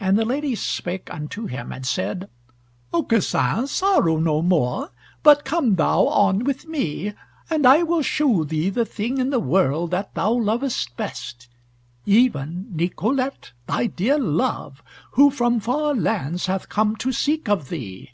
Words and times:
And 0.00 0.18
the 0.18 0.24
lady 0.24 0.56
spake 0.56 1.08
unto 1.14 1.46
him 1.46 1.70
and 1.70 1.86
said: 1.86 2.28
"Aucassin, 2.92 3.68
sorrow 3.68 4.16
no 4.18 4.42
more, 4.42 4.90
but 5.22 5.44
come 5.44 5.76
thou 5.76 6.06
on 6.08 6.42
with 6.42 6.66
me, 6.66 7.12
and 7.48 7.64
I 7.64 7.84
will 7.84 8.02
shew 8.02 8.44
thee 8.44 8.70
the 8.70 8.84
thing 8.84 9.18
in 9.18 9.30
the 9.30 9.38
world 9.38 9.92
that 9.92 10.16
thou 10.16 10.32
lovest 10.32 10.96
best; 10.96 11.48
even 12.04 12.74
Nicolete 12.74 13.52
thy 13.68 13.86
dear 13.86 14.18
love, 14.18 14.82
who 15.12 15.30
from 15.30 15.60
far 15.60 15.94
lands 15.94 16.46
hath 16.46 16.68
come 16.68 16.96
to 16.96 17.12
seek 17.12 17.48
of 17.48 17.68
thee." 17.68 18.10